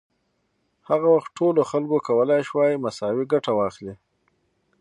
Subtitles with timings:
[0.89, 3.95] هغه وخت ټولو خلکو کولای شوای مساوي ګټه واخلي.